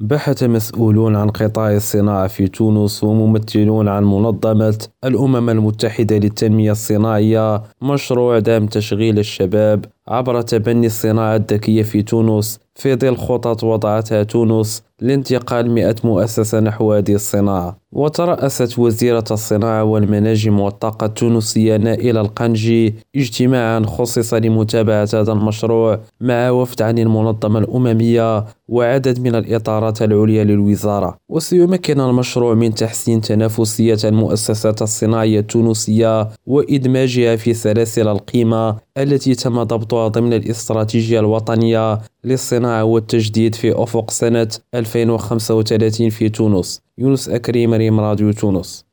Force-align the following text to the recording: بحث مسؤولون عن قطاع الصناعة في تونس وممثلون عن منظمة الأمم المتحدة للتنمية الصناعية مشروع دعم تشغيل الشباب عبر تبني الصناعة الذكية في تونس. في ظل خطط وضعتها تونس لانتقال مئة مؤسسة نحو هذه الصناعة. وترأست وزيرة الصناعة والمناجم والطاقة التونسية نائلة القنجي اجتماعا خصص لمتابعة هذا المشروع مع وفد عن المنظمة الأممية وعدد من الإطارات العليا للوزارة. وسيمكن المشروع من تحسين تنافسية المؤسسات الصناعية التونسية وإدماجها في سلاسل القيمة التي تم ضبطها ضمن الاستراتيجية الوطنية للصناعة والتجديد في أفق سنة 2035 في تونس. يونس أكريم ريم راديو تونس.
بحث 0.00 0.42
مسؤولون 0.42 1.16
عن 1.16 1.30
قطاع 1.30 1.72
الصناعة 1.72 2.26
في 2.26 2.48
تونس 2.48 3.04
وممثلون 3.04 3.88
عن 3.88 4.04
منظمة 4.04 4.78
الأمم 5.04 5.50
المتحدة 5.50 6.16
للتنمية 6.16 6.72
الصناعية 6.72 7.62
مشروع 7.82 8.38
دعم 8.38 8.66
تشغيل 8.66 9.18
الشباب 9.18 9.84
عبر 10.08 10.42
تبني 10.42 10.86
الصناعة 10.86 11.36
الذكية 11.36 11.82
في 11.82 12.02
تونس. 12.02 12.60
في 12.80 12.96
ظل 12.96 13.16
خطط 13.16 13.64
وضعتها 13.64 14.22
تونس 14.22 14.82
لانتقال 15.00 15.70
مئة 15.70 15.96
مؤسسة 16.04 16.60
نحو 16.60 16.92
هذه 16.92 17.14
الصناعة. 17.14 17.76
وترأست 17.92 18.78
وزيرة 18.78 19.24
الصناعة 19.30 19.84
والمناجم 19.84 20.60
والطاقة 20.60 21.06
التونسية 21.06 21.76
نائلة 21.76 22.20
القنجي 22.20 22.94
اجتماعا 23.16 23.80
خصص 23.80 24.34
لمتابعة 24.34 25.08
هذا 25.14 25.32
المشروع 25.32 26.00
مع 26.20 26.50
وفد 26.50 26.82
عن 26.82 26.98
المنظمة 26.98 27.58
الأممية 27.58 28.44
وعدد 28.68 29.20
من 29.20 29.34
الإطارات 29.34 30.02
العليا 30.02 30.44
للوزارة. 30.44 31.16
وسيمكن 31.28 32.00
المشروع 32.00 32.54
من 32.54 32.74
تحسين 32.74 33.20
تنافسية 33.20 33.98
المؤسسات 34.04 34.82
الصناعية 34.82 35.40
التونسية 35.40 36.28
وإدماجها 36.46 37.36
في 37.36 37.54
سلاسل 37.54 38.08
القيمة 38.08 38.76
التي 38.98 39.34
تم 39.34 39.62
ضبطها 39.62 40.08
ضمن 40.08 40.32
الاستراتيجية 40.32 41.20
الوطنية 41.20 41.98
للصناعة 42.24 42.84
والتجديد 42.84 43.54
في 43.54 43.82
أفق 43.82 44.10
سنة 44.10 44.48
2035 44.74 46.10
في 46.10 46.28
تونس. 46.28 46.80
يونس 46.98 47.28
أكريم 47.28 47.74
ريم 47.74 48.00
راديو 48.00 48.32
تونس. 48.32 48.84